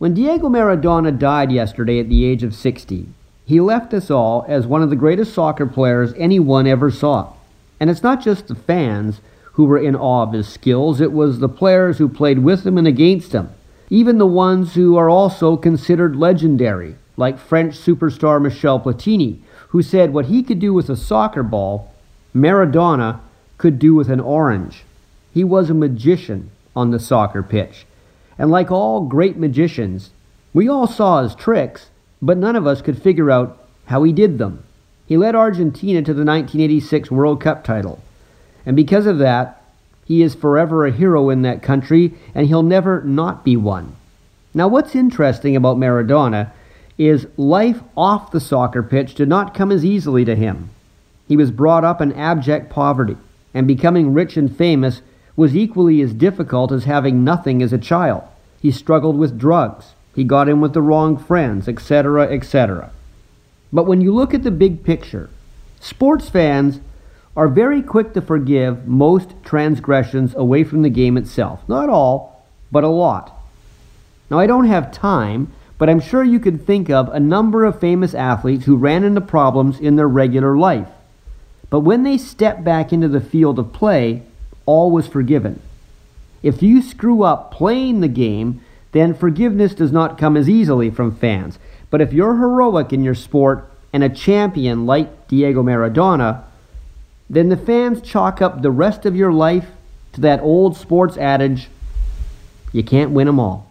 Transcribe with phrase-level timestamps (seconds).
[0.00, 3.06] When Diego Maradona died yesterday at the age of 60,
[3.44, 7.34] he left us all as one of the greatest soccer players anyone ever saw.
[7.78, 9.20] And it's not just the fans
[9.52, 12.78] who were in awe of his skills, it was the players who played with him
[12.78, 13.50] and against him,
[13.90, 20.14] even the ones who are also considered legendary, like French superstar Michel Platini, who said
[20.14, 21.92] what he could do with a soccer ball,
[22.34, 23.20] Maradona
[23.58, 24.84] could do with an orange.
[25.34, 27.84] He was a magician on the soccer pitch.
[28.38, 30.10] And like all great magicians,
[30.52, 31.90] we all saw his tricks,
[32.22, 34.64] but none of us could figure out how he did them.
[35.06, 38.00] He led Argentina to the 1986 World Cup title.
[38.64, 39.62] And because of that,
[40.04, 43.94] he is forever a hero in that country, and he'll never not be one.
[44.52, 46.50] Now, what's interesting about Maradona
[46.98, 50.70] is life off the soccer pitch did not come as easily to him.
[51.28, 53.16] He was brought up in abject poverty,
[53.54, 55.02] and becoming rich and famous
[55.40, 58.22] was equally as difficult as having nothing as a child.
[58.60, 59.94] He struggled with drugs.
[60.14, 62.90] He got in with the wrong friends, etc., etc.
[63.72, 65.30] But when you look at the big picture,
[65.80, 66.80] sports fans
[67.38, 71.66] are very quick to forgive most transgressions away from the game itself.
[71.66, 73.34] Not all, but a lot.
[74.30, 77.80] Now, I don't have time, but I'm sure you could think of a number of
[77.80, 80.90] famous athletes who ran into problems in their regular life.
[81.70, 84.24] But when they stepped back into the field of play,
[84.70, 85.60] all was forgiven.
[86.44, 88.60] If you screw up playing the game,
[88.92, 91.58] then forgiveness does not come as easily from fans.
[91.90, 96.44] But if you're heroic in your sport and a champion like Diego Maradona,
[97.28, 99.66] then the fans chalk up the rest of your life
[100.12, 101.68] to that old sports adage
[102.72, 103.69] you can't win them all.